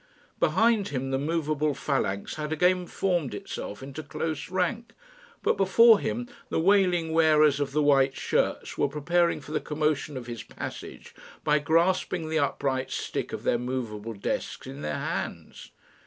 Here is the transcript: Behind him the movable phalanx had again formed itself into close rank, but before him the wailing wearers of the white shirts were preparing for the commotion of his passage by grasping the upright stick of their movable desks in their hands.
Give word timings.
Behind 0.39 0.87
him 0.87 1.11
the 1.11 1.19
movable 1.19 1.75
phalanx 1.75 2.33
had 2.33 2.51
again 2.51 2.87
formed 2.87 3.35
itself 3.35 3.83
into 3.83 4.01
close 4.01 4.49
rank, 4.49 4.93
but 5.43 5.57
before 5.57 5.99
him 5.99 6.27
the 6.49 6.59
wailing 6.59 7.13
wearers 7.13 7.59
of 7.59 7.71
the 7.71 7.83
white 7.83 8.15
shirts 8.15 8.79
were 8.79 8.87
preparing 8.89 9.39
for 9.41 9.51
the 9.51 9.61
commotion 9.61 10.17
of 10.17 10.25
his 10.25 10.41
passage 10.41 11.13
by 11.43 11.59
grasping 11.59 12.29
the 12.29 12.39
upright 12.39 12.89
stick 12.89 13.31
of 13.31 13.43
their 13.43 13.59
movable 13.59 14.15
desks 14.15 14.65
in 14.65 14.81
their 14.81 14.97
hands. 14.97 15.69